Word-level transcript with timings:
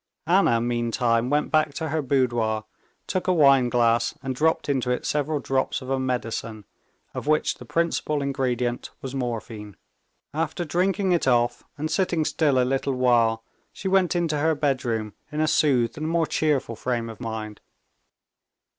Anna 0.25 0.59
meantime 0.59 1.29
went 1.29 1.51
back 1.51 1.75
to 1.75 1.89
her 1.89 2.01
boudoir, 2.01 2.65
took 3.05 3.27
a 3.27 3.33
wine 3.33 3.69
glass 3.69 4.17
and 4.23 4.33
dropped 4.35 4.67
into 4.67 4.89
it 4.89 5.05
several 5.05 5.39
drops 5.39 5.79
of 5.79 5.91
a 5.91 5.99
medicine, 5.99 6.65
of 7.13 7.27
which 7.27 7.53
the 7.59 7.65
principal 7.65 8.23
ingredient 8.23 8.89
was 9.03 9.13
morphine. 9.13 9.77
After 10.33 10.65
drinking 10.65 11.11
it 11.11 11.27
off 11.27 11.61
and 11.77 11.91
sitting 11.91 12.25
still 12.25 12.57
a 12.57 12.65
little 12.65 12.93
while, 12.95 13.43
she 13.71 13.87
went 13.87 14.15
into 14.15 14.39
her 14.39 14.55
bedroom 14.55 15.13
in 15.31 15.39
a 15.39 15.47
soothed 15.47 15.99
and 15.99 16.07
more 16.09 16.25
cheerful 16.25 16.75
frame 16.75 17.07
of 17.07 17.19
mind. 17.21 17.61